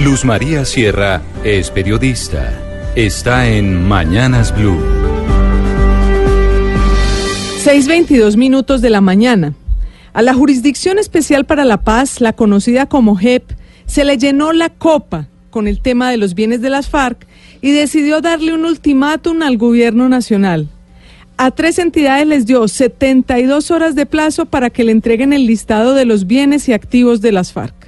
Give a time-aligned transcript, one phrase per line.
[0.00, 2.52] Luz María Sierra es periodista.
[2.96, 4.80] Está en Mañanas Blue.
[7.64, 9.54] 6.22 minutos de la mañana.
[10.12, 13.52] A la Jurisdicción Especial para la Paz, la conocida como JEP,
[13.86, 17.26] se le llenó la copa con el tema de los bienes de las FARC
[17.60, 20.68] y decidió darle un ultimátum al gobierno nacional.
[21.36, 25.94] A tres entidades les dio 72 horas de plazo para que le entreguen el listado
[25.94, 27.81] de los bienes y activos de las FARC.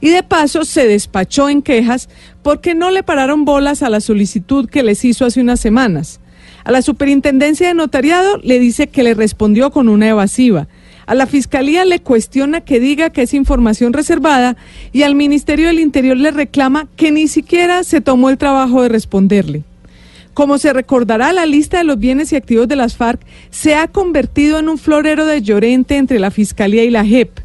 [0.00, 2.08] Y de paso se despachó en quejas
[2.42, 6.20] porque no le pararon bolas a la solicitud que les hizo hace unas semanas.
[6.64, 10.68] A la Superintendencia de Notariado le dice que le respondió con una evasiva.
[11.06, 14.56] A la Fiscalía le cuestiona que diga que es información reservada
[14.92, 18.90] y al Ministerio del Interior le reclama que ni siquiera se tomó el trabajo de
[18.90, 19.64] responderle.
[20.34, 23.88] Como se recordará, la lista de los bienes y activos de las FARC se ha
[23.88, 27.40] convertido en un florero de llorente entre la Fiscalía y la JEP.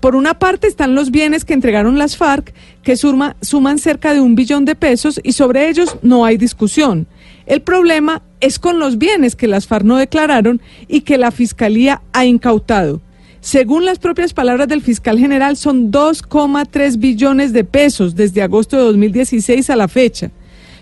[0.00, 4.36] Por una parte están los bienes que entregaron las FARC, que suman cerca de un
[4.36, 7.08] billón de pesos y sobre ellos no hay discusión.
[7.46, 12.02] El problema es con los bienes que las FARC no declararon y que la Fiscalía
[12.12, 13.00] ha incautado.
[13.40, 18.82] Según las propias palabras del fiscal general, son 2,3 billones de pesos desde agosto de
[18.84, 20.30] 2016 a la fecha.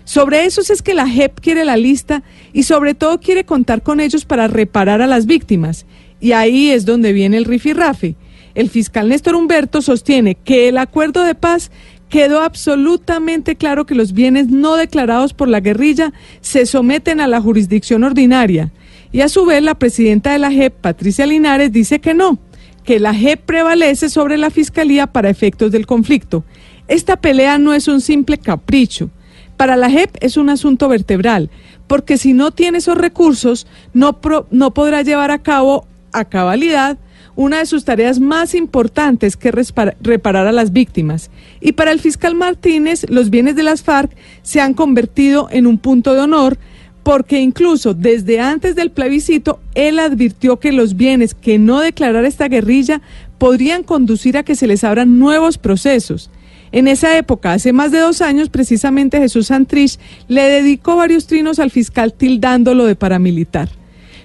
[0.03, 3.99] Sobre esos es que la JEP quiere la lista y sobre todo quiere contar con
[3.99, 5.85] ellos para reparar a las víctimas.
[6.19, 8.15] Y ahí es donde viene el rifirrafe
[8.57, 11.69] el fiscal Néstor Humberto sostiene que el acuerdo de paz
[12.09, 17.39] quedó absolutamente claro que los bienes no declarados por la guerrilla se someten a la
[17.39, 18.71] jurisdicción ordinaria.
[19.11, 22.39] Y a su vez la presidenta de la JEP, Patricia Linares, dice que no,
[22.83, 26.43] que la JEP prevalece sobre la Fiscalía para efectos del conflicto.
[26.87, 29.11] Esta pelea no es un simple capricho.
[29.55, 31.51] Para la JEP es un asunto vertebral,
[31.85, 34.19] porque si no tiene esos recursos, no,
[34.49, 36.97] no podrá llevar a cabo a cabalidad
[37.35, 41.29] una de sus tareas más importantes que reparar a las víctimas.
[41.61, 45.77] Y para el fiscal Martínez, los bienes de las FARC se han convertido en un
[45.77, 46.57] punto de honor
[47.03, 52.49] porque incluso desde antes del plebiscito, él advirtió que los bienes que no declarara esta
[52.49, 53.01] guerrilla
[53.37, 56.29] podrían conducir a que se les abran nuevos procesos.
[56.73, 61.59] En esa época, hace más de dos años, precisamente Jesús Santrich le dedicó varios trinos
[61.59, 63.69] al fiscal tildándolo de paramilitar.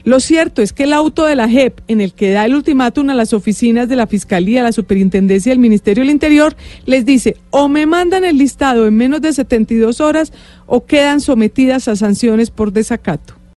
[0.05, 3.11] Lo cierto es que el auto de la JEP, en el que da el ultimátum
[3.11, 7.37] a las oficinas de la Fiscalía, la Superintendencia y el Ministerio del Interior, les dice
[7.51, 10.33] o me mandan el listado en menos de 72 horas
[10.67, 13.42] o quedan sometidas a sanciones por desacato.